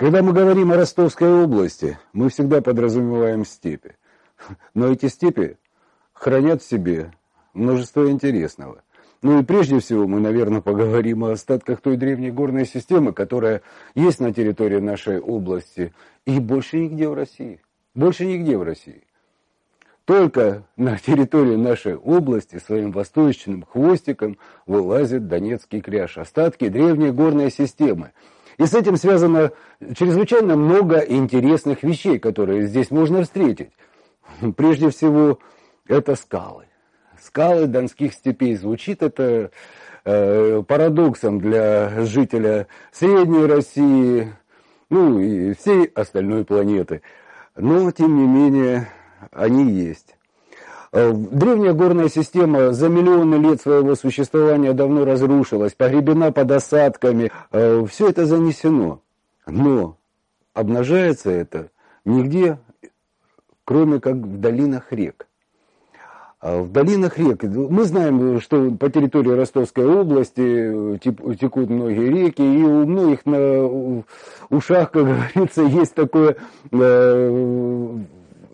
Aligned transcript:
Когда 0.00 0.22
мы 0.22 0.32
говорим 0.32 0.72
о 0.72 0.76
Ростовской 0.76 1.30
области, 1.30 1.98
мы 2.14 2.30
всегда 2.30 2.62
подразумеваем 2.62 3.44
степи. 3.44 3.96
Но 4.72 4.90
эти 4.90 5.08
степи 5.08 5.58
хранят 6.14 6.62
в 6.62 6.66
себе 6.66 7.12
множество 7.52 8.10
интересного. 8.10 8.82
Ну 9.20 9.38
и 9.38 9.44
прежде 9.44 9.78
всего 9.78 10.06
мы, 10.06 10.18
наверное, 10.20 10.62
поговорим 10.62 11.24
о 11.24 11.32
остатках 11.32 11.82
той 11.82 11.98
древней 11.98 12.30
горной 12.30 12.64
системы, 12.64 13.12
которая 13.12 13.60
есть 13.94 14.20
на 14.20 14.32
территории 14.32 14.78
нашей 14.78 15.20
области 15.20 15.92
и 16.24 16.38
больше 16.38 16.78
нигде 16.78 17.06
в 17.06 17.12
России. 17.12 17.60
Больше 17.94 18.24
нигде 18.24 18.56
в 18.56 18.62
России. 18.62 19.02
Только 20.06 20.62
на 20.78 20.96
территории 20.96 21.56
нашей 21.56 21.94
области 21.94 22.58
своим 22.58 22.90
восточным 22.90 23.66
хвостиком 23.70 24.38
вылазит 24.66 25.28
Донецкий 25.28 25.82
кряж, 25.82 26.16
остатки 26.16 26.68
древней 26.68 27.10
горной 27.10 27.50
системы. 27.50 28.12
И 28.60 28.66
с 28.66 28.74
этим 28.74 28.96
связано 28.96 29.50
чрезвычайно 29.96 30.54
много 30.54 30.98
интересных 30.98 31.82
вещей, 31.82 32.18
которые 32.18 32.68
здесь 32.68 32.92
можно 32.92 33.24
встретить. 33.24 33.70
Прежде 34.56 34.90
всего, 34.90 35.40
это 35.88 36.14
скалы 36.14 36.66
скалы 37.22 37.66
донских 37.66 38.12
степей. 38.12 38.56
Звучит 38.56 39.02
это 39.02 39.50
э, 40.04 40.62
парадоксом 40.66 41.40
для 41.40 42.04
жителя 42.04 42.66
Средней 42.92 43.46
России, 43.46 44.32
ну 44.88 45.20
и 45.20 45.54
всей 45.54 45.86
остальной 45.86 46.44
планеты. 46.44 47.02
Но, 47.56 47.90
тем 47.90 48.16
не 48.16 48.26
менее, 48.26 48.88
они 49.32 49.70
есть. 49.70 50.16
Э, 50.92 51.12
древняя 51.12 51.72
горная 51.72 52.08
система 52.08 52.72
за 52.72 52.88
миллионы 52.88 53.36
лет 53.36 53.60
своего 53.60 53.94
существования 53.94 54.72
давно 54.72 55.04
разрушилась, 55.04 55.72
погребена 55.74 56.32
под 56.32 56.50
осадками. 56.50 57.30
Э, 57.52 57.84
Все 57.88 58.08
это 58.08 58.26
занесено. 58.26 59.00
Но 59.46 59.96
обнажается 60.52 61.30
это 61.30 61.68
нигде, 62.04 62.58
кроме 63.64 64.00
как 64.00 64.16
в 64.16 64.40
долинах 64.40 64.92
рек. 64.92 65.28
А 66.40 66.62
в 66.62 66.72
долинах 66.72 67.18
рек, 67.18 67.42
мы 67.42 67.84
знаем, 67.84 68.40
что 68.40 68.70
по 68.72 68.90
территории 68.90 69.30
Ростовской 69.30 69.86
области 69.86 70.94
э, 70.94 70.98
текут 70.98 71.70
многие 71.70 72.08
реки, 72.08 72.42
и 72.42 72.64
у 72.64 72.84
многих 72.84 73.26
на 73.26 74.02
ушах, 74.48 74.90
как 74.90 75.04
говорится, 75.34 75.62
есть 75.62 75.94
такое 75.94 76.36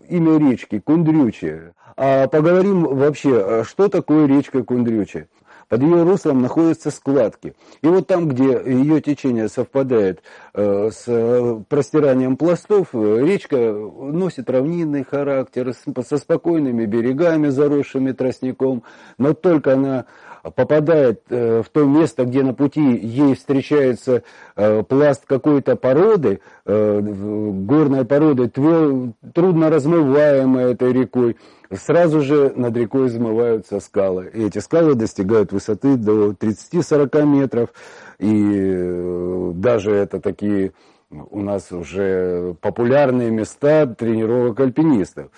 имя 0.09 0.37
речки, 0.37 0.79
Кундрючая. 0.79 1.73
А 1.95 2.27
поговорим 2.27 2.83
вообще, 2.83 3.39
а 3.39 3.63
что 3.63 3.87
такое 3.87 4.27
речка 4.27 4.63
Кундрючая? 4.63 5.27
Под 5.69 5.81
ее 5.81 6.03
руслом 6.03 6.41
находятся 6.41 6.91
складки. 6.91 7.53
И 7.81 7.87
вот 7.87 8.07
там, 8.07 8.29
где 8.29 8.61
ее 8.65 9.01
течение 9.01 9.49
совпадает 9.49 10.23
э, 10.53 10.89
с 10.93 11.03
э, 11.07 11.61
простиранием 11.67 12.37
пластов, 12.37 12.87
э, 12.93 13.25
речка 13.25 13.57
носит 13.57 14.49
равнинный 14.49 15.03
характер, 15.03 15.73
со 16.07 16.17
спокойными 16.17 16.85
берегами, 16.85 17.49
заросшими 17.49 18.13
тростником, 18.13 18.83
но 19.17 19.33
только 19.33 19.73
она 19.73 20.05
попадает 20.55 21.21
в 21.29 21.65
то 21.71 21.85
место, 21.85 22.25
где 22.25 22.43
на 22.43 22.53
пути 22.53 22.81
ей 22.81 23.35
встречается 23.35 24.23
пласт 24.87 25.25
какой-то 25.25 25.75
породы, 25.75 26.39
горной 26.65 28.05
породы, 28.05 28.49
трудно 28.49 29.69
размываемой 29.69 30.71
этой 30.71 30.93
рекой, 30.93 31.37
сразу 31.73 32.21
же 32.21 32.53
над 32.55 32.75
рекой 32.77 33.07
измываются 33.07 33.79
скалы. 33.79 34.29
И 34.33 34.45
эти 34.45 34.59
скалы 34.59 34.95
достигают 34.95 35.51
высоты 35.51 35.97
до 35.97 36.31
30-40 36.31 37.25
метров. 37.25 37.69
И 38.19 38.51
э, 38.55 39.51
даже 39.55 39.91
это 39.91 40.19
такие 40.19 40.73
у 41.09 41.41
нас 41.41 41.71
уже 41.71 42.55
популярные 42.61 43.31
места 43.31 43.85
тренировок 43.85 44.59
альпинистов. 44.59 45.29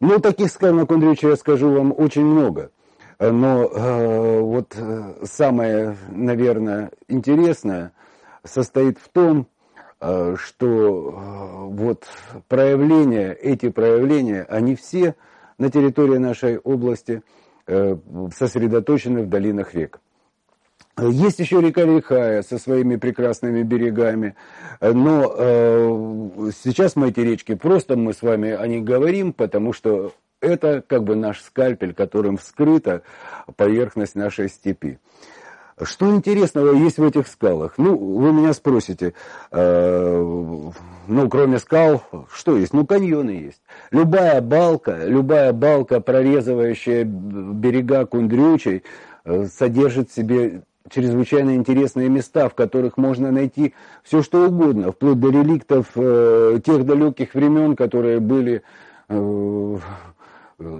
Ну, 0.00 0.18
таких 0.18 0.50
скал 0.50 0.72
на 0.72 0.86
Кундрюче 0.86 1.28
я 1.28 1.36
скажу 1.36 1.70
вам 1.70 1.94
очень 1.96 2.24
много. 2.24 2.70
Но 3.30 3.64
э, 3.64 4.40
вот 4.40 4.74
э, 4.76 5.14
самое, 5.22 5.96
наверное, 6.10 6.90
интересное 7.06 7.92
состоит 8.42 8.98
в 8.98 9.08
том, 9.10 9.46
э, 10.00 10.34
что 10.36 10.66
э, 10.66 11.64
вот 11.66 12.06
проявления, 12.48 13.32
эти 13.32 13.68
проявления, 13.68 14.42
они 14.48 14.74
все 14.74 15.14
на 15.56 15.70
территории 15.70 16.16
нашей 16.16 16.58
области 16.58 17.22
э, 17.68 17.96
сосредоточены 18.34 19.22
в 19.22 19.28
долинах 19.28 19.72
рек. 19.74 20.00
Есть 20.98 21.38
еще 21.38 21.60
река 21.60 21.84
Лихая 21.84 22.42
со 22.42 22.58
своими 22.58 22.96
прекрасными 22.96 23.62
берегами, 23.62 24.34
но 24.80 25.32
э, 25.34 26.50
сейчас 26.62 26.96
мы 26.96 27.10
эти 27.10 27.20
речки 27.20 27.54
просто 27.54 27.96
мы 27.96 28.12
с 28.12 28.20
вами 28.20 28.50
о 28.50 28.66
них 28.66 28.82
говорим, 28.82 29.32
потому 29.32 29.72
что 29.72 30.12
это 30.42 30.82
как 30.86 31.04
бы 31.04 31.16
наш 31.16 31.40
скальпель, 31.40 31.94
которым 31.94 32.36
вскрыта 32.36 33.02
поверхность 33.56 34.14
нашей 34.14 34.48
степи. 34.48 34.98
Что 35.80 36.14
интересного 36.14 36.72
есть 36.74 36.98
в 36.98 37.02
этих 37.02 37.26
скалах? 37.26 37.74
Ну, 37.78 37.96
вы 37.96 38.32
меня 38.32 38.52
спросите, 38.52 39.14
э, 39.50 40.70
ну, 41.06 41.28
кроме 41.30 41.58
скал, 41.58 42.02
что 42.32 42.56
есть? 42.56 42.74
Ну, 42.74 42.86
каньоны 42.86 43.30
есть. 43.30 43.62
Любая 43.90 44.40
балка, 44.42 45.06
любая 45.06 45.52
балка, 45.52 46.00
прорезывающая 46.00 47.04
берега 47.04 48.04
Кундрючей, 48.04 48.82
э, 49.24 49.46
содержит 49.46 50.10
в 50.10 50.14
себе 50.14 50.62
чрезвычайно 50.90 51.54
интересные 51.54 52.08
места, 52.08 52.48
в 52.48 52.54
которых 52.54 52.96
можно 52.96 53.30
найти 53.30 53.74
все, 54.02 54.22
что 54.22 54.46
угодно, 54.46 54.92
вплоть 54.92 55.18
до 55.18 55.30
реликтов 55.30 55.86
э, 55.94 56.58
тех 56.64 56.84
далеких 56.84 57.34
времен, 57.34 57.76
которые 57.76 58.20
были 58.20 58.62
э, 59.08 59.78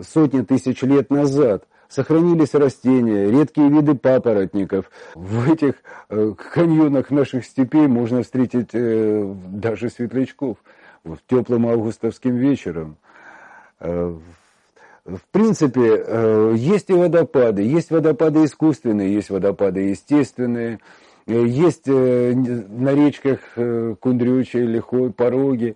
сотни 0.03 0.43
тысяч 0.43 0.83
лет 0.83 1.11
назад 1.11 1.65
сохранились 1.93 2.55
растения, 2.55 3.31
редкие 3.31 3.69
виды 3.69 3.95
папоротников. 3.95 4.91
В 5.15 5.51
этих 5.51 5.75
э, 6.09 6.33
каньонах 6.53 7.11
наших 7.11 7.45
степей 7.45 7.87
можно 7.87 8.23
встретить 8.23 8.71
э, 8.73 9.35
даже 9.49 9.91
светлячков 9.91 10.57
вот, 11.05 11.21
теплым 11.29 11.67
августовским 11.67 12.35
вечером. 12.37 12.97
Э, 13.79 14.17
в 15.05 15.21
принципе, 15.33 16.55
есть 16.55 16.89
и 16.89 16.93
водопады, 16.93 17.63
есть 17.63 17.91
водопады 17.91 18.45
искусственные, 18.45 19.13
есть 19.13 19.31
водопады 19.31 19.81
естественные, 19.81 20.79
есть 21.27 21.89
на 21.89 22.95
речках 22.95 23.41
Кундрючи, 23.99 24.59
Лихой, 24.59 25.11
Пороги, 25.11 25.75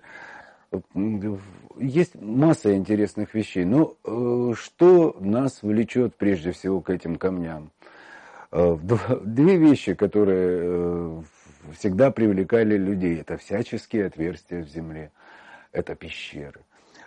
есть 1.79 2.15
масса 2.21 2.75
интересных 2.75 3.35
вещей, 3.35 3.65
но 3.65 3.97
э, 4.05 4.53
что 4.57 5.17
нас 5.21 5.63
влечет 5.63 6.15
прежде 6.17 6.53
всего 6.53 6.81
к 6.81 6.91
этим 6.91 7.17
камням? 7.17 7.71
Э, 8.53 8.77
две 9.23 9.57
вещи, 9.57 9.95
которые 9.95 10.61
э, 10.63 11.23
всегда 11.79 12.11
привлекали 12.11 12.77
людей, 12.77 13.21
это 13.21 13.37
всяческие 13.37 14.07
отверстия 14.07 14.63
в 14.63 14.69
земле, 14.69 15.11
это 15.73 15.95
пещеры. 15.95 16.61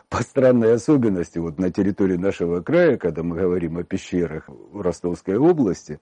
По 0.10 0.24
странной 0.24 0.74
особенности, 0.74 1.38
вот 1.38 1.60
на 1.60 1.72
территории 1.72 2.18
нашего 2.18 2.62
края, 2.62 2.98
когда 2.98 3.22
мы 3.22 3.36
говорим 3.36 3.78
о 3.78 3.84
пещерах 3.84 4.46
в 4.48 4.82
Ростовской 4.82 5.38
области, 5.38 6.00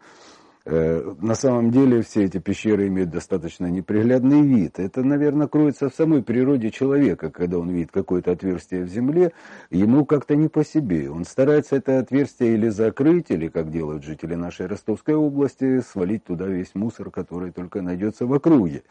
на 0.69 1.35
самом 1.35 1.72
деле 1.72 2.01
все 2.01 2.25
эти 2.25 2.39
пещеры 2.39 2.88
имеют 2.88 3.09
достаточно 3.09 3.67
неприглядный 3.67 4.41
вид. 4.41 4.79
Это, 4.79 5.01
наверное, 5.03 5.47
кроется 5.47 5.89
в 5.89 5.95
самой 5.95 6.23
природе 6.23 6.72
человека, 6.72 7.29
когда 7.31 7.57
он 7.57 7.69
видит 7.69 7.91
какое-то 7.91 8.31
отверстие 8.31 8.83
в 8.83 8.89
земле, 8.89 9.31
ему 9.69 10.05
как-то 10.05 10.35
не 10.35 10.50
по 10.50 10.66
себе. 10.66 11.09
Он 11.09 11.23
старается 11.23 11.78
это 11.78 12.00
отверстие 12.00 12.55
или 12.55 12.67
закрыть, 12.67 13.28
или, 13.29 13.47
как 13.47 13.72
делают 13.72 14.03
жители 14.03 14.35
нашей 14.35 14.66
Ростовской 14.66 15.16
области, 15.16 15.79
свалить 15.79 16.25
туда 16.25 16.47
весь 16.47 16.75
мусор, 16.75 17.11
который 17.11 17.52
только 17.52 17.81
найдется 17.81 18.25
в 18.25 18.34
округе. 18.34 18.84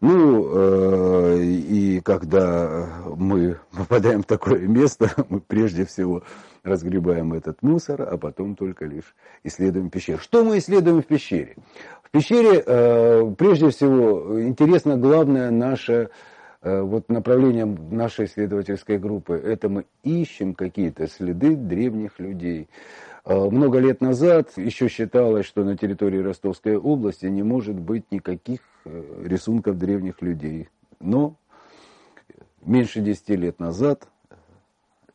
Ну, 0.00 0.50
э, 0.52 1.42
и 1.42 2.00
когда 2.00 2.88
мы 3.16 3.58
попадаем 3.72 4.22
в 4.22 4.26
такое 4.26 4.60
место, 4.60 5.10
мы 5.28 5.40
прежде 5.40 5.84
всего 5.84 6.22
разгребаем 6.62 7.32
этот 7.32 7.62
мусор, 7.62 8.02
а 8.02 8.16
потом 8.16 8.56
только 8.56 8.86
лишь 8.86 9.14
исследуем 9.44 9.90
пещеру. 9.90 10.18
Что 10.18 10.44
мы 10.44 10.58
исследуем 10.58 11.02
в 11.02 11.06
пещере? 11.06 11.56
В 12.02 12.10
пещере, 12.10 12.62
э, 12.64 13.34
прежде 13.36 13.70
всего, 13.70 14.42
интересно 14.42 14.96
главное 14.96 15.50
наше 15.50 16.10
э, 16.62 16.80
вот 16.80 17.08
направление 17.08 17.66
нашей 17.66 18.24
исследовательской 18.26 18.98
группы. 18.98 19.34
Это 19.34 19.68
мы 19.68 19.84
ищем 20.02 20.54
какие-то 20.54 21.06
следы 21.06 21.54
древних 21.54 22.18
людей. 22.18 22.68
Э, 23.24 23.48
много 23.48 23.78
лет 23.78 24.00
назад 24.00 24.52
еще 24.56 24.88
считалось, 24.88 25.46
что 25.46 25.64
на 25.64 25.76
территории 25.76 26.18
Ростовской 26.18 26.76
области 26.76 27.26
не 27.26 27.42
может 27.42 27.78
быть 27.78 28.10
никаких 28.10 28.60
э, 28.84 29.22
рисунков 29.24 29.78
древних 29.78 30.20
людей. 30.22 30.68
Но 31.00 31.36
меньше 32.62 33.00
десяти 33.00 33.36
лет 33.36 33.58
назад 33.60 34.08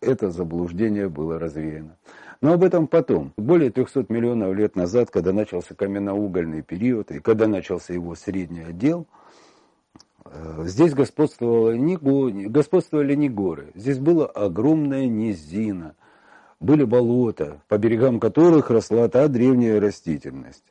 это 0.01 0.31
заблуждение 0.31 1.09
было 1.09 1.39
развеяно. 1.39 1.97
Но 2.41 2.53
об 2.53 2.63
этом 2.63 2.87
потом. 2.87 3.33
Более 3.37 3.69
300 3.69 4.05
миллионов 4.09 4.55
лет 4.55 4.75
назад, 4.75 5.11
когда 5.11 5.33
начался 5.33 5.75
каменноугольный 5.75 6.61
период, 6.61 7.11
и 7.11 7.19
когда 7.19 7.47
начался 7.47 7.93
его 7.93 8.15
средний 8.15 8.61
отдел, 8.61 9.07
Э, 10.31 10.63
здесь 10.65 10.93
не 10.93 11.95
го... 11.97 12.29
господствовали 12.49 13.15
не 13.15 13.29
горы, 13.29 13.71
здесь 13.75 13.99
была 13.99 14.25
огромная 14.27 15.07
низина, 15.07 15.95
были 16.59 16.83
болота, 16.83 17.61
по 17.67 17.77
берегам 17.77 18.19
которых 18.19 18.69
росла 18.69 19.07
та 19.07 19.27
древняя 19.27 19.79
растительность. 19.79 20.65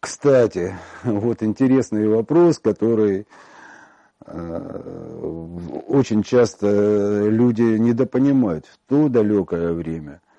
Кстати, 0.00 0.74
вот 1.04 1.42
интересный 1.42 2.08
вопрос, 2.08 2.58
который 2.58 3.26
э, 4.26 5.82
очень 5.86 6.22
часто 6.22 7.26
люди 7.28 7.62
недопонимают. 7.62 8.66
В 8.66 8.78
то 8.88 9.08
далекое 9.08 9.72
время– 9.72 10.20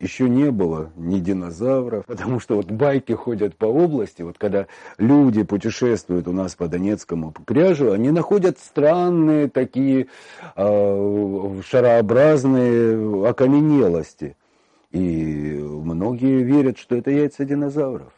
еще 0.00 0.28
не 0.28 0.50
было 0.50 0.92
ни 0.96 1.18
динозавров, 1.18 2.06
потому 2.06 2.38
что 2.38 2.56
вот 2.56 2.70
байки 2.70 3.12
ходят 3.12 3.56
по 3.56 3.66
области, 3.66 4.22
вот 4.22 4.38
когда 4.38 4.66
люди 4.96 5.42
путешествуют 5.42 6.28
у 6.28 6.32
нас 6.32 6.54
по 6.54 6.68
Донецкому 6.68 7.34
кряжу, 7.46 7.92
они 7.92 8.10
находят 8.10 8.58
странные 8.58 9.48
такие 9.48 10.06
э, 10.54 11.60
шарообразные 11.66 13.28
окаменелости. 13.28 14.36
И 14.92 15.58
многие 15.60 16.42
верят, 16.42 16.78
что 16.78 16.96
это 16.96 17.10
яйца 17.10 17.44
динозавров. 17.44 18.12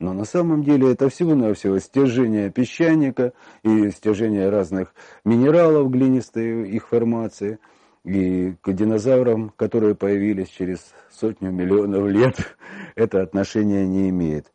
Но 0.00 0.12
на 0.12 0.24
самом 0.24 0.62
деле 0.62 0.92
это 0.92 1.08
всего-навсего 1.08 1.78
стяжение 1.78 2.50
песчаника 2.50 3.32
и 3.62 3.90
стяжение 3.90 4.48
разных 4.48 4.94
минералов 5.24 5.90
глинистой 5.90 6.68
их 6.70 6.88
формации– 6.88 7.58
и 8.04 8.54
к 8.62 8.72
динозаврам, 8.72 9.50
которые 9.56 9.94
появились 9.94 10.48
через 10.48 10.94
сотню 11.10 11.50
миллионов 11.50 12.08
лет, 12.08 12.36
это 12.94 13.22
отношение 13.22 13.86
не 13.86 14.08
имеет. 14.10 14.52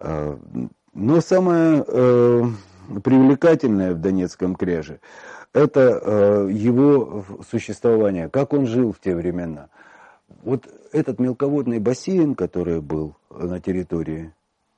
А, 0.00 0.38
но 0.92 1.20
самое 1.20 1.84
э, 1.86 2.42
привлекательное 3.02 3.94
в 3.94 4.00
Донецком 4.00 4.54
кряже– 4.54 5.00
это 5.54 6.00
э, 6.02 6.48
его 6.52 7.24
существование, 7.48 8.28
как 8.28 8.52
он 8.52 8.66
жил 8.66 8.92
в 8.92 8.98
те 9.00 9.14
времена. 9.14 9.68
Вот 10.42 10.68
этот 10.92 11.20
мелководный 11.20 11.78
бассейн, 11.78 12.34
который 12.34 12.80
был 12.80 13.16
на 13.30 13.60
территории 13.60 14.32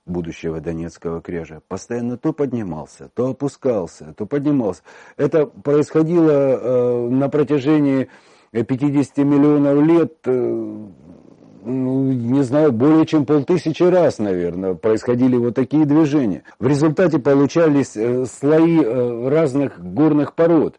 будущего 0.06 0.61
Донецкого 0.61 1.20
кряжа 1.20 1.61
постоянно 1.69 2.17
то 2.17 2.32
поднимался, 2.32 3.11
то 3.14 3.29
опускался, 3.31 4.14
то 4.17 4.25
поднимался. 4.26 4.82
Это 5.17 5.47
происходило 5.47 6.31
э, 6.31 7.08
на 7.11 7.29
протяжении 7.29 8.08
50 8.53 9.19
миллионов 9.19 9.85
лет, 9.85 10.14
э, 10.25 10.87
ну, 11.64 12.12
не 12.12 12.43
знаю, 12.43 12.73
более 12.73 13.05
чем 13.06 13.26
полтысячи 13.26 13.82
раз, 13.82 14.19
наверное, 14.19 14.75
происходили 14.75 15.37
вот 15.37 15.55
такие 15.55 15.85
движения. 15.85 16.44
В 16.61 16.67
результате 16.67 17.19
получались 17.19 17.97
э, 17.97 18.25
слои 18.26 18.81
э, 18.81 19.29
разных 19.29 19.81
горных 19.81 20.35
пород. 20.35 20.79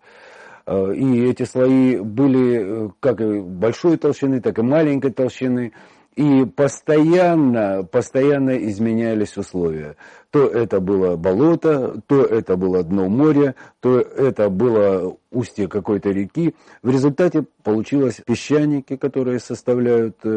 Э, 0.66 0.94
и 0.94 1.26
эти 1.26 1.44
слои 1.44 2.00
были 2.00 2.88
э, 2.88 2.90
как 3.02 3.20
и 3.20 3.42
большой 3.42 3.98
толщины, 3.98 4.40
так 4.42 4.58
и 4.60 4.62
маленькой 4.62 5.12
толщины. 5.12 5.74
И 6.18 6.46
постоянно, 6.46 7.84
постоянно 7.84 8.58
изменялись 8.68 9.38
условия. 9.38 9.98
То 10.32 10.48
это 10.48 10.80
было 10.80 11.16
болото, 11.16 12.02
то 12.08 12.24
это 12.24 12.58
было 12.58 12.82
дно 12.82 13.08
моря, 13.08 13.54
то 13.82 14.00
это 14.00 14.50
было 14.50 15.16
устье 15.32 15.68
какой-то 15.68 16.10
реки. 16.10 16.56
В 16.82 16.90
результате 16.90 17.46
получилось 17.62 18.20
песчаники, 18.26 18.96
которые 18.96 19.38
составляют, 19.38 20.18
э, 20.24 20.30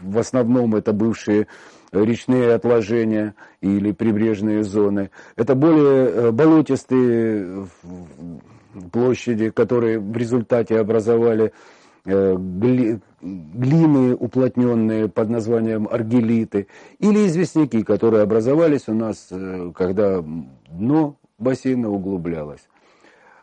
в 0.00 0.18
основном 0.18 0.76
это 0.76 0.92
бывшие 0.92 1.48
речные 1.90 2.54
отложения 2.54 3.34
или 3.60 3.90
прибрежные 3.90 4.62
зоны. 4.62 5.10
Это 5.34 5.56
более 5.56 6.06
э, 6.06 6.30
болотистые 6.30 7.66
площади, 8.92 9.50
которые 9.50 9.98
в 9.98 10.16
результате 10.16 10.78
образовали 10.78 11.52
Э, 12.06 12.34
глины 13.20 14.14
уплотненные 14.14 15.08
под 15.08 15.28
названием 15.28 15.86
аргелиты, 15.86 16.66
или 16.98 17.26
известняки, 17.26 17.82
которые 17.82 18.22
образовались 18.22 18.88
у 18.88 18.94
нас, 18.94 19.28
э, 19.30 19.70
когда 19.76 20.24
дно 20.70 21.16
бассейна 21.36 21.90
углублялось. 21.90 22.66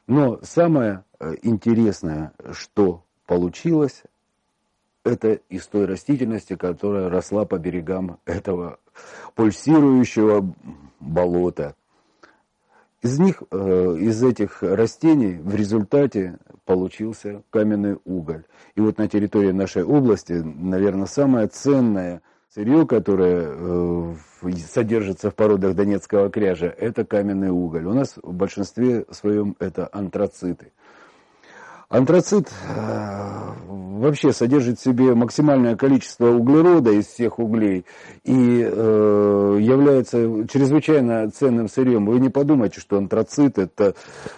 Но 0.08 0.40
самое 0.42 1.04
э, 1.20 1.36
интересное, 1.44 2.34
что 2.52 3.04
получилось, 3.28 4.02
это 5.04 5.34
из 5.50 5.68
той 5.68 5.86
растительности, 5.86 6.56
которая 6.56 7.10
росла 7.10 7.46
по 7.46 7.60
берегам 7.60 8.20
этого 8.26 8.80
пульсирующего 9.36 10.52
болота. 11.00 11.76
Из 13.08 13.20
них, 13.20 13.42
из 13.54 14.22
этих 14.22 14.62
растений 14.62 15.40
в 15.42 15.56
результате 15.56 16.40
получился 16.66 17.42
каменный 17.52 17.98
уголь. 18.04 18.44
И 18.76 18.82
вот 18.82 18.98
на 18.98 19.08
территории 19.08 19.52
нашей 19.52 19.86
области, 19.86 20.34
наверное, 20.34 21.06
самое 21.06 21.48
ценное 21.48 22.22
сырье, 22.54 22.86
которое 22.86 23.46
э, 23.48 24.16
содержится 24.58 25.32
в 25.32 25.36
породах 25.36 25.74
Донецкого 25.74 26.30
кряжа, 26.30 26.68
это 26.68 27.06
каменный 27.06 27.50
уголь. 27.50 27.86
У 27.86 27.94
нас 27.94 28.16
в 28.22 28.34
большинстве 28.34 29.06
своем 29.10 29.56
это 29.60 29.88
антрациты. 29.90 30.74
Антрацит 31.90 32.52
э, 32.68 33.38
вообще 33.98 34.34
содержит 34.34 34.78
в 34.78 34.84
себе 34.84 35.14
максимальное 35.16 35.78
количество 35.78 36.28
углерода 36.28 36.92
из 36.92 37.08
всех 37.08 37.40
углей 37.40 37.86
и 38.26 38.62
э, 38.62 39.58
является 39.62 40.48
чрезвычайно 40.48 41.32
ценным 41.32 41.70
сырьем. 41.70 42.06
Вы 42.06 42.20
не 42.20 42.28
подумайте, 42.28 42.82
что 42.82 42.98
антрацит 42.98 43.58
это 43.58 43.96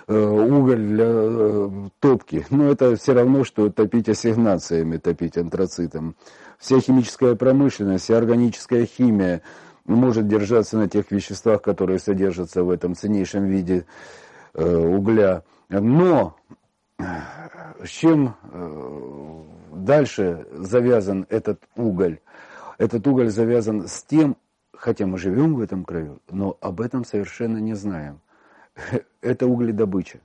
э, 0.07 0.15
уголь 0.15 0.77
для 0.77 1.05
э, 1.07 1.69
топки. 1.99 2.45
Но 2.51 2.69
это 2.69 2.95
все 2.95 3.13
равно, 3.13 3.43
что 3.43 3.71
топить 3.71 4.09
ассигнациями, 4.09 4.97
топить 4.97 5.35
антрацитом. 5.37 6.15
Вся 6.59 6.79
химическая 6.79 7.33
промышленность, 7.33 8.03
вся 8.03 8.17
органическая 8.17 8.85
химия 8.85 9.41
может 9.85 10.27
держаться 10.27 10.77
на 10.77 10.87
тех 10.87 11.09
веществах, 11.09 11.63
которые 11.63 11.97
содержатся 11.97 12.63
в 12.63 12.69
этом 12.69 12.93
ценнейшем 12.93 13.45
виде 13.45 13.85
э, 14.53 14.77
угля. 14.77 15.43
Но 15.69 16.35
с 16.99 17.89
чем 17.89 18.35
э, 18.43 19.43
дальше 19.73 20.45
завязан 20.51 21.25
этот 21.29 21.61
уголь? 21.75 22.19
Этот 22.77 23.07
уголь 23.07 23.29
завязан 23.29 23.87
с 23.87 24.03
тем, 24.03 24.37
хотя 24.73 25.05
мы 25.05 25.17
живем 25.17 25.55
в 25.55 25.61
этом 25.61 25.85
краю, 25.85 26.19
но 26.29 26.57
об 26.61 26.81
этом 26.81 27.05
совершенно 27.05 27.57
не 27.57 27.73
знаем. 27.73 28.19
Это 29.21 29.47
угледобыча. 29.47 30.19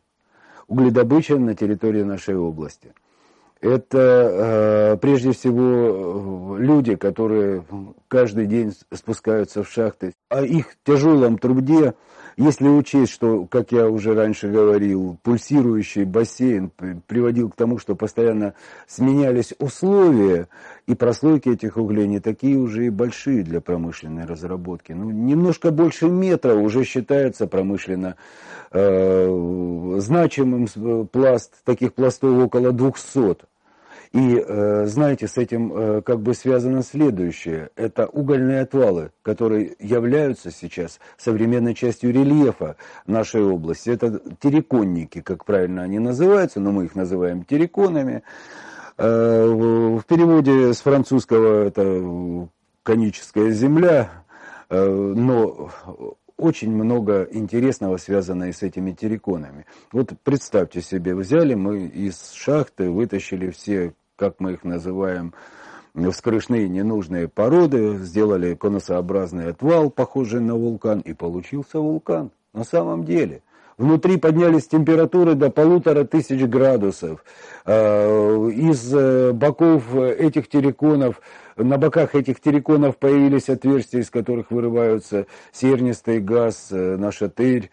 Угледобыча 0.67 1.37
на 1.39 1.55
территории 1.55 2.03
нашей 2.03 2.37
области. 2.37 2.93
Это 3.61 3.99
э, 3.99 4.97
прежде 4.99 5.33
всего 5.33 6.57
люди, 6.59 6.97
которые 6.97 7.65
каждый 8.09 8.47
день 8.47 8.75
спускаются 8.93 9.63
в 9.63 9.71
шахты. 9.71 10.13
О 10.29 10.43
их 10.43 10.77
тяжелом 10.85 11.39
труде 11.39 11.95
если 12.37 12.69
учесть, 12.69 13.13
что, 13.13 13.45
как 13.47 13.73
я 13.73 13.89
уже 13.89 14.15
раньше 14.15 14.49
говорил, 14.49 15.19
пульсирующий 15.23 16.05
бассейн 16.05 16.71
приводил 17.07 17.51
к 17.51 17.57
тому, 17.57 17.79
что 17.79 17.95
постоянно 17.95 18.55
сменялись 18.87 19.55
условия, 19.59 20.49
и 20.87 20.95
прослойки 20.95 21.49
этих 21.49 21.77
углей 21.77 22.07
не 22.07 22.21
такие 22.21 22.59
уже 22.59 22.87
и 22.87 22.91
большие 22.91 23.43
для 23.43 23.61
промышленной 23.61 24.27
разработки. 24.27 24.93
Ну, 24.93 25.11
немножко 25.11 25.71
больше 25.71 26.09
метра 26.09 26.55
уже 26.55 26.85
считается 26.85 27.47
промышленно 27.47 28.17
э, 28.71 29.97
значимым 29.99 30.67
пласт, 31.07 31.65
таких 31.65 31.95
пластов 31.95 32.37
около 32.45 32.73
200. 32.73 33.54
И, 34.15 34.37
э, 34.39 34.87
знаете, 34.87 35.27
с 35.27 35.37
этим 35.39 35.73
э, 35.77 36.03
как 36.03 36.21
бы 36.21 36.35
связано 36.35 36.85
следующее. 36.85 37.71
Это 37.75 38.07
угольные 38.07 38.61
отвалы, 38.61 39.11
которые 39.23 39.75
являются 39.81 40.53
сейчас 40.53 41.01
современной 41.17 41.75
частью 41.75 42.13
рельефа 42.13 42.77
нашей 43.09 43.43
области. 43.43 43.91
Это 43.91 44.21
терриконники, 44.39 45.21
как 45.21 45.45
правильно 45.45 45.83
они 45.83 45.99
называются, 45.99 46.61
но 46.61 46.71
мы 46.71 46.85
их 46.85 46.95
называем 46.95 47.43
терриконами. 47.43 48.23
Э, 48.99 49.47
в 49.49 50.05
переводе 50.05 50.73
с 50.73 50.81
французского 50.81 51.65
это 51.65 52.49
коническая 52.85 53.51
земля, 53.51 54.11
но 54.71 55.71
очень 56.37 56.71
много 56.71 57.29
интересного 57.33 57.97
связано 57.97 58.45
и 58.45 58.53
с 58.53 58.63
этими 58.63 58.93
терриконами. 58.93 59.67
Вот 59.91 60.13
представьте 60.23 60.83
себе, 60.83 61.15
взяли 61.15 61.55
мы 61.55 61.87
из 61.87 62.31
шахты, 62.33 62.91
вытащили 62.91 63.51
все 63.51 63.95
как 64.17 64.41
мы 64.41 64.53
их 64.53 64.65
называем, 64.65 65.35
вскрышные 65.95 66.69
ненужные 66.69 67.29
породы, 67.29 67.99
сделали 67.99 68.55
конусообразный 68.55 69.51
отвал, 69.51 69.91
похожий 69.91 70.41
на 70.41 70.55
вулкан, 70.55 71.01
и 71.01 71.13
получился 71.13 71.79
вулкан. 71.79 72.31
На 72.53 72.65
самом 72.65 73.05
деле. 73.05 73.43
Внутри 73.77 74.19
поднялись 74.19 74.69
температуры 74.69 75.35
до 75.35 75.51
полутора 75.51 76.05
тысяч 76.05 76.41
градусов. 76.43 77.25
А, 77.65 78.49
из 78.49 78.95
э, 78.95 79.33
боков 79.33 79.97
этих 79.97 80.49
терриконов, 80.49 81.21
на 81.57 81.77
боках 81.77 82.15
этих 82.15 82.41
терриконов 82.41 82.97
появились 82.99 83.49
отверстия, 83.49 84.01
из 84.01 84.11
которых 84.11 84.53
вырываются 84.53 85.27
сернистый 85.53 86.21
газ, 86.21 86.69
э, 86.71 86.97
нашатырь, 86.97 87.71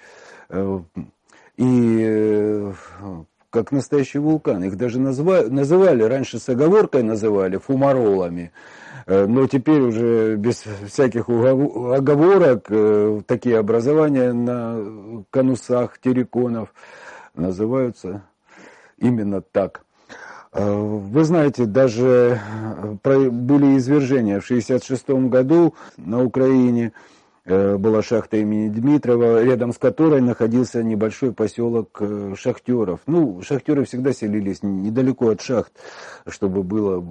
и 1.57 2.71
как 3.51 3.71
настоящий 3.71 4.17
вулкан. 4.17 4.63
Их 4.63 4.75
даже 4.75 4.99
называли, 4.99 5.47
называли 5.47 6.01
раньше 6.03 6.39
с 6.39 6.49
оговоркой 6.49 7.03
называли 7.03 7.57
фумаролами. 7.57 8.51
Но 9.07 9.47
теперь 9.47 9.81
уже 9.81 10.35
без 10.35 10.63
всяких 10.87 11.27
оговорок 11.27 12.69
такие 13.25 13.57
образования 13.57 14.31
на 14.31 15.23
конусах 15.31 15.99
терриконов 15.99 16.73
называются 17.35 18.23
именно 18.97 19.41
так. 19.41 19.83
Э, 20.53 20.73
вы 20.73 21.23
знаете, 21.23 21.65
даже 21.65 22.39
э, 23.03 23.29
были 23.29 23.77
извержения 23.77 24.39
в 24.39 24.45
1966 24.45 25.09
году 25.29 25.75
на 25.97 26.23
Украине. 26.23 26.91
Э, 27.51 27.75
была 27.77 28.01
шахта 28.01 28.37
имени 28.37 28.69
Дмитрова, 28.69 29.43
рядом 29.43 29.73
с 29.73 29.77
которой 29.77 30.21
находился 30.21 30.81
небольшой 30.83 31.33
поселок 31.33 32.01
шахтеров. 32.37 33.01
Ну, 33.07 33.41
шахтеры 33.41 33.83
всегда 33.83 34.13
селились 34.13 34.63
недалеко 34.63 35.31
от 35.31 35.41
шахт, 35.41 35.73
чтобы 36.27 36.63
было 36.63 37.03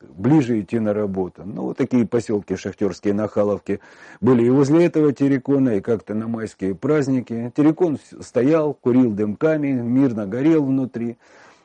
ближе 0.00 0.60
идти 0.60 0.78
на 0.78 0.94
работу. 0.94 1.42
Ну, 1.44 1.62
вот 1.62 1.78
такие 1.78 2.06
поселки 2.06 2.54
шахтерские, 2.54 3.12
нахаловки 3.12 3.80
были 4.20 4.44
и 4.44 4.50
возле 4.50 4.86
этого 4.86 5.12
террикона, 5.12 5.78
и 5.78 5.80
как-то 5.80 6.14
на 6.14 6.28
майские 6.28 6.76
праздники. 6.76 7.52
Террикон 7.56 7.98
стоял, 8.20 8.72
курил 8.74 9.10
дымками, 9.10 9.72
мирно 9.72 10.28
горел 10.28 10.64
внутри. 10.64 11.16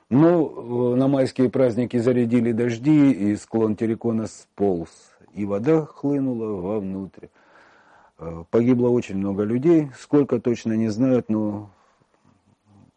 Но 0.10 0.94
э, 0.94 0.96
на 0.96 1.08
майские 1.08 1.52
праздники 1.52 1.98
зарядили 1.98 2.52
дожди, 2.52 3.12
и 3.12 3.36
склон 3.36 3.76
террикона 3.76 4.26
сполз, 4.26 4.90
и 5.36 5.46
вода 5.46 5.86
хлынула 5.86 6.48
вовнутрь. 6.60 7.28
Э, 8.18 8.44
погибло 8.50 8.90
очень 8.90 9.18
много 9.18 9.44
людей, 9.44 9.92
сколько 10.00 10.40
точно 10.40 10.74
не 10.74 10.90
знают, 10.90 11.30
но 11.30 11.70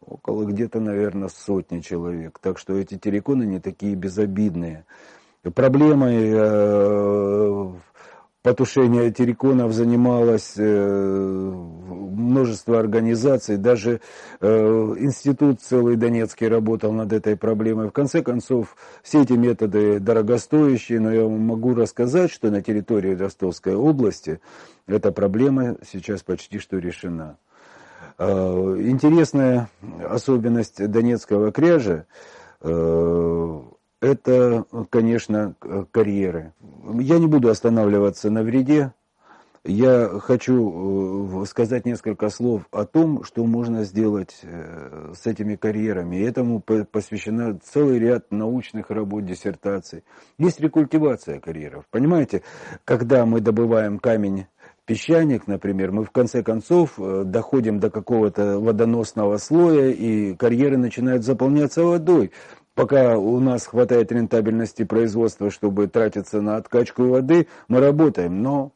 около 0.01 0.45
где-то, 0.45 0.79
наверное, 0.79 1.29
сотни 1.29 1.81
человек. 1.81 2.39
Так 2.39 2.57
что 2.57 2.77
эти 2.77 2.97
терриконы 2.97 3.43
не 3.43 3.59
такие 3.59 3.95
безобидные. 3.95 4.85
Проблемой 5.55 6.31
э, 6.31 7.71
потушения 8.41 9.11
терриконов 9.11 9.73
занималось 9.73 10.53
э, 10.57 11.51
множество 11.51 12.79
организаций, 12.79 13.57
даже 13.57 13.99
э, 14.39 14.47
институт 14.99 15.61
целый 15.61 15.97
Донецкий 15.97 16.47
работал 16.47 16.93
над 16.93 17.11
этой 17.11 17.35
проблемой. 17.35 17.89
В 17.89 17.91
конце 17.91 18.21
концов, 18.21 18.75
все 19.03 19.23
эти 19.23 19.33
методы 19.33 19.99
дорогостоящие, 19.99 20.99
но 20.99 21.11
я 21.11 21.27
могу 21.27 21.73
рассказать, 21.73 22.31
что 22.31 22.49
на 22.49 22.61
территории 22.61 23.15
Ростовской 23.15 23.75
области 23.75 24.39
эта 24.87 25.11
проблема 25.11 25.75
сейчас 25.91 26.23
почти 26.23 26.59
что 26.59 26.77
решена. 26.77 27.37
Интересная 28.17 29.69
особенность 30.09 30.85
Донецкого 30.85 31.53
кряжа 31.53 32.05
это, 34.01 34.65
конечно, 34.89 35.55
карьеры. 35.91 36.53
Я 36.99 37.19
не 37.19 37.27
буду 37.27 37.49
останавливаться 37.49 38.29
на 38.29 38.43
вреде. 38.43 38.93
Я 39.65 40.07
хочу 40.19 41.41
э, 41.41 41.45
сказать 41.45 41.85
несколько 41.85 42.29
слов 42.29 42.63
о 42.71 42.85
том, 42.85 43.25
что 43.25 43.45
можно 43.45 43.83
сделать 43.83 44.39
э, 44.43 45.13
с 45.13 45.27
этими 45.27 45.57
карьерами. 45.57 46.15
И 46.15 46.21
этому 46.21 46.61
посвящена 46.61 47.59
целый 47.61 47.99
ряд 47.99 48.31
научных 48.31 48.89
работ, 48.89 49.25
диссертаций. 49.25 50.05
Есть 50.37 50.61
рекультивация 50.61 51.41
карьеров. 51.41 51.83
Понимаете, 51.91 52.41
когда 52.85 53.25
мы 53.25 53.41
добываем 53.41 53.99
камень 53.99 54.45
песчаник, 54.89 55.45
например, 55.45 55.91
мы 55.91 56.03
в 56.03 56.09
конце 56.09 56.41
концов 56.41 56.93
э, 56.97 57.21
доходим 57.23 57.79
до 57.79 57.91
какого-то 57.91 58.59
водоносного 58.59 59.37
слоя, 59.37 59.91
и 59.91 60.33
карьеры 60.33 60.77
начинают 60.77 61.23
заполняться 61.23 61.83
водой. 61.83 62.31
Пока 62.79 63.17
у 63.17 63.41
нас 63.41 63.67
хватает 63.67 64.09
рентабельности 64.09 64.85
производства, 64.85 65.51
чтобы 65.51 65.87
тратиться 65.89 66.39
на 66.39 66.55
откачку 66.55 67.03
воды, 67.03 67.47
мы 67.67 67.81
работаем. 67.81 68.41
Но 68.41 68.71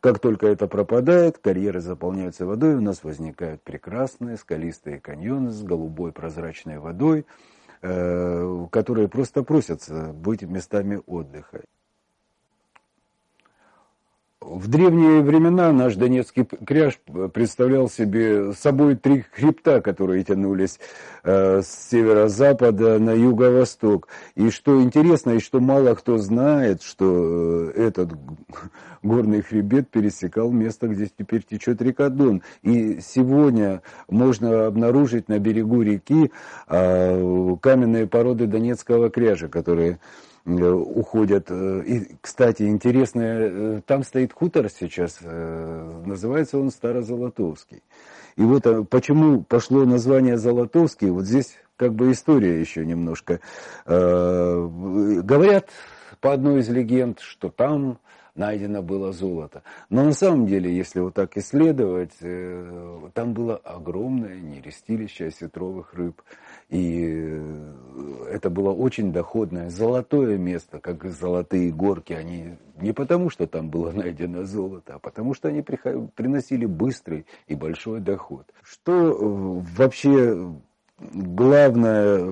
как 0.00 0.18
только 0.18 0.46
это 0.46 0.68
пропадает, 0.68 1.38
карьеры 1.38 1.80
заполняются 1.80 2.44
водой, 2.44 2.74
у 2.74 2.82
нас 2.82 3.02
возникают 3.02 3.62
прекрасные 3.62 4.36
скалистые 4.36 5.00
каньоны 5.00 5.52
с 5.52 5.62
голубой 5.62 6.12
прозрачной 6.12 6.80
водой, 6.80 7.24
э, 7.80 8.66
которые 8.70 9.08
просто 9.08 9.42
просятся 9.42 10.12
быть 10.12 10.42
местами 10.42 11.00
отдыха. 11.06 11.62
В 14.40 14.68
древние 14.68 15.20
времена 15.20 15.72
наш 15.72 15.96
Донецкий 15.96 16.44
кряж 16.44 17.00
представлял 17.34 17.90
себе 17.90 18.52
собой 18.52 18.94
три 18.94 19.24
хребта, 19.32 19.80
которые 19.80 20.22
тянулись 20.22 20.78
э, 21.24 21.60
с 21.60 21.88
северо-запада 21.90 23.00
на 23.00 23.10
юго-восток. 23.10 24.06
И 24.36 24.50
что 24.50 24.80
интересно, 24.80 25.32
и 25.32 25.40
что 25.40 25.58
мало 25.58 25.94
кто 25.96 26.18
знает, 26.18 26.82
что 26.82 27.72
э, 27.74 27.88
этот 27.88 28.12
горный 29.02 29.42
хребет 29.42 29.90
пересекал 29.90 30.52
место, 30.52 30.86
где 30.86 31.06
теперь 31.06 31.42
течет 31.42 31.82
река 31.82 32.08
Дон. 32.08 32.42
И 32.62 33.00
сегодня 33.00 33.82
можно 34.08 34.66
обнаружить 34.66 35.28
на 35.28 35.40
берегу 35.40 35.82
реки 35.82 36.30
э, 36.68 37.56
каменные 37.60 38.06
породы 38.06 38.46
Донецкого 38.46 39.10
кряжа, 39.10 39.48
которые 39.48 39.98
уходят. 40.48 41.50
Э, 41.50 41.82
и, 41.84 42.16
кстати, 42.20 42.62
интересно, 42.62 43.20
э, 43.22 43.80
там 43.86 44.02
стоит 44.02 44.32
хутор 44.32 44.68
сейчас, 44.70 45.20
называется 45.20 46.58
он 46.58 46.70
Старозолотовский. 46.70 47.82
И 48.36 48.42
вот 48.42 48.64
почему 48.88 49.42
пошло 49.42 49.84
название 49.84 50.38
Золотовский, 50.38 51.10
вот 51.10 51.26
здесь 51.26 51.56
как 51.76 51.94
бы 51.94 52.12
история 52.12 52.60
еще 52.60 52.86
немножко. 52.86 53.40
Говорят 53.84 55.70
по 56.20 56.32
одной 56.32 56.60
из 56.60 56.68
легенд, 56.68 57.20
что 57.20 57.50
там 57.50 57.98
найдено 58.34 58.82
было 58.82 59.12
золото. 59.12 59.62
Но 59.90 60.04
на 60.04 60.12
самом 60.12 60.46
деле, 60.46 60.74
если 60.74 61.00
вот 61.00 61.14
так 61.14 61.36
исследовать, 61.36 62.16
там 63.14 63.34
было 63.34 63.56
огромное 63.56 64.40
нерестилище 64.40 65.26
осетровых 65.26 65.94
рыб. 65.94 66.22
И 66.68 67.06
э, 67.08 68.28
это 68.30 68.50
было 68.50 68.70
очень 68.70 69.12
доходное, 69.12 69.70
золотое 69.70 70.36
место, 70.36 70.80
как 70.80 71.04
золотые 71.04 71.72
горки. 71.72 72.12
Они 72.12 72.56
не 72.76 72.92
потому, 72.92 73.30
что 73.30 73.46
там 73.46 73.70
было 73.70 73.90
найдено 73.90 74.44
золото, 74.44 74.94
а 74.94 74.98
потому, 74.98 75.34
что 75.34 75.48
они 75.48 75.62
приносили 75.62 76.66
быстрый 76.66 77.26
и 77.46 77.54
большой 77.54 78.00
доход. 78.00 78.46
Что 78.62 78.92
э, 78.92 79.64
вообще 79.76 80.52
главное 80.98 82.24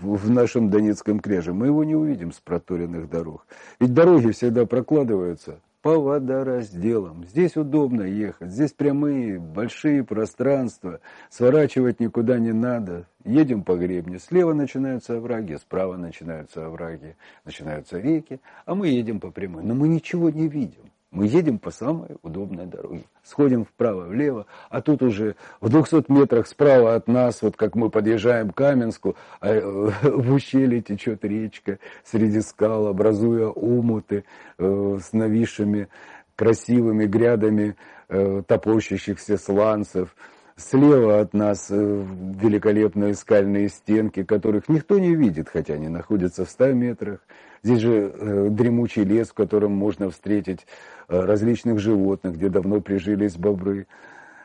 в 0.00 0.30
нашем 0.30 0.70
Донецком 0.70 1.20
креже? 1.20 1.52
Мы 1.52 1.66
его 1.66 1.84
не 1.84 1.94
увидим 1.94 2.32
с 2.32 2.40
проторенных 2.40 3.08
дорог. 3.08 3.46
Ведь 3.78 3.94
дороги 3.94 4.32
всегда 4.32 4.66
прокладываются 4.66 5.60
по 5.82 5.98
водоразделам. 5.98 7.24
Здесь 7.26 7.56
удобно 7.56 8.02
ехать, 8.02 8.50
здесь 8.50 8.72
прямые, 8.72 9.38
большие 9.38 10.04
пространства, 10.04 11.00
сворачивать 11.30 12.00
никуда 12.00 12.38
не 12.38 12.52
надо. 12.52 13.06
Едем 13.24 13.64
по 13.64 13.76
гребне, 13.76 14.18
слева 14.18 14.52
начинаются 14.52 15.16
овраги, 15.16 15.54
справа 15.56 15.96
начинаются 15.96 16.66
овраги, 16.66 17.16
начинаются 17.44 17.98
реки, 17.98 18.40
а 18.66 18.74
мы 18.74 18.88
едем 18.88 19.20
по 19.20 19.30
прямой. 19.30 19.62
Но 19.62 19.74
мы 19.74 19.88
ничего 19.88 20.30
не 20.30 20.48
видим. 20.48 20.89
Мы 21.10 21.26
едем 21.26 21.58
по 21.58 21.72
самой 21.72 22.18
удобной 22.22 22.66
дороге. 22.66 23.02
Сходим 23.24 23.64
вправо-влево, 23.64 24.46
а 24.68 24.80
тут 24.80 25.02
уже 25.02 25.34
в 25.60 25.68
200 25.68 26.04
метрах 26.10 26.46
справа 26.46 26.94
от 26.94 27.08
нас, 27.08 27.42
вот 27.42 27.56
как 27.56 27.74
мы 27.74 27.90
подъезжаем 27.90 28.50
к 28.50 28.54
Каменску, 28.56 29.16
а, 29.40 29.48
э, 29.48 29.60
в 30.02 30.32
ущелье 30.32 30.80
течет 30.80 31.24
речка 31.24 31.80
среди 32.04 32.40
скал, 32.40 32.86
образуя 32.86 33.48
умуты 33.48 34.24
э, 34.58 34.98
с 35.02 35.12
нависшими 35.12 35.88
красивыми 36.36 37.06
грядами 37.06 37.76
э, 38.08 38.42
топорщащихся 38.46 39.36
сланцев. 39.36 40.14
Слева 40.60 41.20
от 41.20 41.32
нас 41.32 41.70
великолепные 41.70 43.14
скальные 43.14 43.70
стенки, 43.70 44.24
которых 44.24 44.68
никто 44.68 44.98
не 44.98 45.14
видит, 45.14 45.48
хотя 45.48 45.74
они 45.74 45.88
находятся 45.88 46.44
в 46.44 46.50
100 46.50 46.72
метрах. 46.72 47.20
Здесь 47.62 47.80
же 47.80 48.12
э, 48.14 48.48
дремучий 48.50 49.04
лес, 49.04 49.30
в 49.30 49.34
котором 49.34 49.72
можно 49.72 50.10
встретить 50.10 50.66
э, 51.08 51.18
различных 51.18 51.78
животных, 51.78 52.36
где 52.36 52.48
давно 52.48 52.80
прижились 52.80 53.36
бобры. 53.36 53.86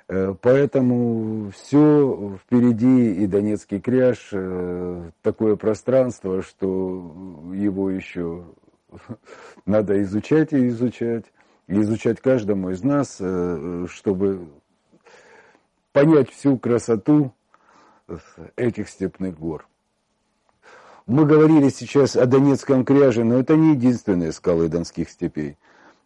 Э, 0.07 0.34
поэтому 0.41 1.51
все 1.51 2.38
впереди 2.43 3.13
и 3.13 3.27
Донецкий 3.27 3.79
кряж, 3.79 4.31
такое 5.22 5.55
пространство, 5.55 6.41
что 6.41 7.51
его 7.53 7.89
еще 7.89 8.45
надо 9.65 10.01
изучать 10.03 10.53
и 10.53 10.67
изучать, 10.69 11.25
и 11.67 11.81
изучать 11.81 12.22
каждому 12.22 12.69
из 12.72 12.84
нас, 12.84 13.15
чтобы 13.89 14.48
понять 15.96 16.30
всю 16.30 16.58
красоту 16.58 17.34
этих 18.58 18.90
степных 18.90 19.40
гор. 19.40 19.66
Мы 21.06 21.25
говорили 21.25 21.70
сейчас 21.70 22.18
о 22.18 22.25
Донецком 22.25 22.84
кряже, 22.84 23.24
но 23.24 23.40
это 23.40 23.56
не 23.56 23.72
единственные 23.72 24.34
скалы 24.34 24.68
донских 24.68 25.10
степей. 25.10 25.58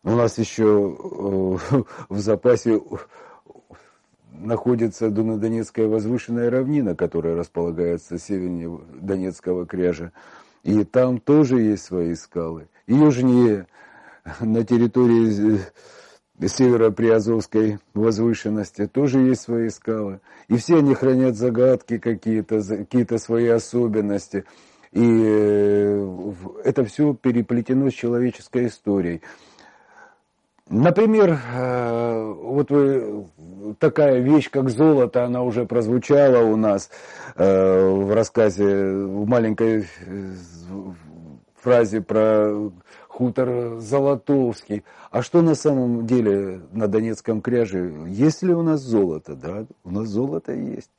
У 0.03 0.11
нас 0.11 0.37
еще 0.37 0.63
э, 0.63 1.81
в 2.09 2.19
запасе 2.19 2.79
находится 4.31 5.09
Дунодонецкая 5.09 5.87
возвышенная 5.87 6.51
равнина, 6.51 6.95
которая 6.95 7.35
располагается 7.35 8.19
севернее 8.19 8.79
Донецкого 8.93 9.65
кряжа. 9.65 10.11
И 10.61 10.83
там 10.83 11.19
тоже 11.19 11.61
есть 11.61 11.85
свои 11.85 12.13
скалы. 12.13 12.67
И 12.85 12.93
южнее, 12.93 13.65
на 14.39 14.63
территории 14.63 15.59
северо-приазовской 16.47 17.79
возвышенности 17.93 18.87
тоже 18.87 19.19
есть 19.19 19.41
свои 19.41 19.69
скалы. 19.69 20.21
И 20.47 20.57
все 20.57 20.77
они 20.77 20.93
хранят 20.95 21.35
загадки 21.35 21.97
какие-то, 21.97 22.61
какие-то 22.61 23.17
свои 23.17 23.47
особенности. 23.47 24.45
И 24.91 25.03
э, 25.03 26.33
это 26.63 26.85
все 26.85 27.13
переплетено 27.13 27.89
с 27.89 27.93
человеческой 27.93 28.67
историей. 28.67 29.21
Например, 30.67 31.39
э, 31.53 32.33
вот 32.41 32.71
вы, 32.71 33.25
такая 33.79 34.19
вещь, 34.19 34.49
как 34.49 34.69
золото, 34.69 35.25
она 35.25 35.43
уже 35.43 35.65
прозвучала 35.65 36.43
у 36.43 36.55
нас 36.55 36.89
э, 37.35 37.89
в 37.89 38.13
рассказе, 38.13 38.65
в 38.65 39.27
маленькой 39.27 39.87
фразе 41.61 42.01
про 42.01 42.71
хутор 43.19 43.79
Золотовский. 43.79 44.85
А 45.11 45.21
что 45.21 45.41
на 45.41 45.53
самом 45.53 46.07
деле 46.07 46.61
на 46.71 46.87
Донецком 46.87 47.41
кряже? 47.41 48.05
Есть 48.07 48.43
ли 48.43 48.53
у 48.53 48.61
нас 48.61 48.79
золото? 48.79 49.35
Да, 49.35 49.65
у 49.83 49.91
нас 49.91 50.07
золото 50.07 50.53
есть. 50.53 50.89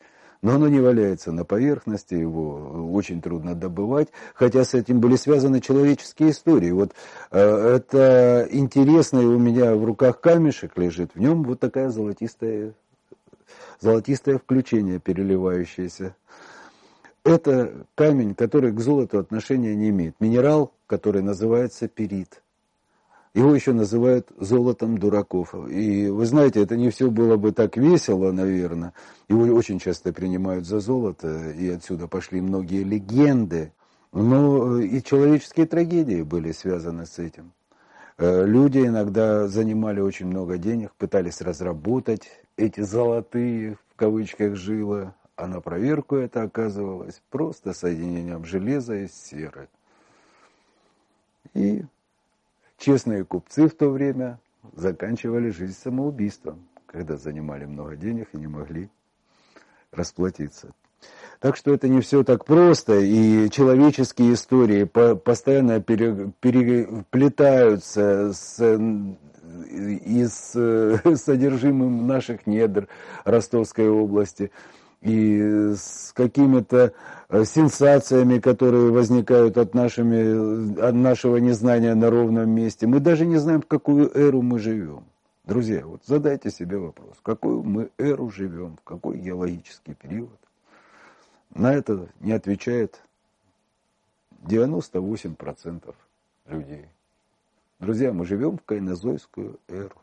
Но 0.43 0.57
оно 0.57 0.69
не 0.69 0.81
валяется 0.81 1.33
на 1.33 1.47
поверхности, 1.47 2.13
его 2.15 2.91
очень 2.93 3.23
трудно 3.23 3.55
добывать, 3.55 4.09
хотя 4.35 4.65
с 4.65 4.75
этим 4.75 5.01
были 5.01 5.17
связаны 5.17 5.63
человеческие 5.63 6.33
истории. 6.33 6.71
Вот 6.73 6.93
э, 7.31 7.41
это 7.41 8.47
интересный 8.51 9.25
у 9.25 9.39
меня 9.39 9.75
в 9.75 9.83
руках 9.85 10.21
камешек 10.21 10.77
лежит, 10.77 11.13
в 11.15 11.21
нем 11.21 11.43
вот 11.43 11.61
такая 11.61 11.89
золотистая, 11.89 12.75
золотистое 13.81 14.37
включение 14.37 14.99
переливающееся. 14.99 16.15
Это 17.25 17.87
камень, 17.95 18.35
который 18.35 18.73
к 18.73 18.81
золоту 18.81 19.19
отношения 19.19 19.75
не 19.75 19.91
имеет. 19.91 20.19
Минерал, 20.21 20.73
который 20.87 21.23
называется 21.23 21.87
перит. 21.87 22.43
Его 23.33 23.55
еще 23.55 23.73
называют 23.73 24.29
золотом 24.39 24.99
дураков. 24.99 25.55
И 25.69 26.09
вы 26.09 26.27
знаете, 26.27 26.63
это 26.63 26.77
не 26.77 26.91
все 26.91 27.11
было 27.11 27.37
бы 27.37 27.53
так 27.53 27.77
весело, 27.77 28.33
наверное. 28.33 28.93
Его 29.29 29.43
очень 29.55 29.79
часто 29.79 30.13
принимают 30.13 30.67
за 30.67 30.81
золото, 30.81 31.51
и 31.51 31.69
отсюда 31.69 32.09
пошли 32.09 32.41
многие 32.41 32.83
легенды. 32.83 33.73
Но 34.13 34.81
и 34.81 35.01
человеческие 35.03 35.67
трагедии 35.67 36.23
были 36.23 36.51
связаны 36.51 37.07
с 37.07 37.21
этим. 37.21 37.53
Э, 38.19 38.45
люди 38.45 38.79
иногда 38.79 39.47
занимали 39.47 40.01
очень 40.01 40.27
много 40.27 40.59
денег, 40.59 40.93
пытались 40.99 41.41
разработать 41.41 42.29
эти 42.57 42.81
золотые, 42.81 43.77
в 43.91 43.97
кавычках, 43.97 44.57
жилы, 44.57 45.15
а 45.41 45.47
на 45.47 45.61
проверку 45.63 46.17
это 46.17 46.43
оказывалось 46.43 47.23
просто 47.31 47.73
соединением 47.73 48.45
железа 48.45 48.97
и 48.97 49.09
серы. 49.09 49.71
И 51.55 51.83
честные 52.77 53.25
купцы 53.25 53.67
в 53.67 53.75
то 53.75 53.89
время 53.89 54.39
заканчивали 54.75 55.49
жизнь 55.49 55.79
самоубийством, 55.79 56.69
когда 56.87 57.17
занимали 57.17 57.65
много 57.65 57.97
денег 57.97 58.29
и 58.35 58.37
не 58.37 58.49
могли 58.49 58.91
расплатиться. 59.93 60.75
Так 61.39 61.57
что 61.57 61.73
это 61.73 61.89
не 61.89 62.03
все 62.03 62.23
так 62.23 62.45
просто, 62.45 63.01
и 63.01 63.49
человеческие 63.49 64.35
истории 64.35 64.85
постоянно 64.85 65.81
переплетаются 65.81 68.35
с, 68.35 68.79
и 69.71 70.25
с 70.27 71.17
содержимым 71.17 72.07
наших 72.07 72.47
недр 72.47 72.89
Ростовской 73.25 73.89
области 73.89 74.51
и 75.01 75.73
с 75.75 76.13
какими-то 76.15 76.93
э, 77.29 77.45
сенсациями, 77.45 78.39
которые 78.39 78.91
возникают 78.91 79.57
от, 79.57 79.75
нашими, 79.75 80.79
от 80.81 80.95
нашего 80.95 81.39
незнания 81.39 81.95
на 81.95 82.11
ровном 82.11 82.51
месте. 82.51 82.87
Мы 82.87 83.01
даже 83.01 83.25
не 83.25 83.39
знаем, 83.39 83.63
в 83.63 83.67
какую 83.67 84.11
эру 84.15 84.43
мы 84.43 84.59
живем. 84.59 85.05
Друзья, 85.45 85.87
вот 85.87 86.03
задайте 86.05 86.51
себе 86.51 86.77
вопрос, 86.77 87.17
в 87.17 87.23
какую 87.23 87.63
мы 87.63 87.91
эру 87.99 88.31
живем, 88.31 88.77
в 88.77 88.85
какой 88.85 89.19
геологический 89.19 89.95
период. 89.95 90.39
На 91.55 91.73
это 91.73 92.09
не 92.21 92.33
отвечает 92.33 93.01
98% 94.45 95.95
людей. 96.47 96.87
Друзья, 97.79 98.13
мы 98.13 98.27
живем 98.27 98.59
в 98.59 98.63
кайнозойскую 98.63 99.59
эру. 99.69 99.97